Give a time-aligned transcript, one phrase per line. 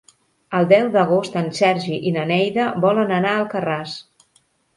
[0.59, 3.95] El deu d'agost en Sergi i na Neida volen anar a Alcarràs.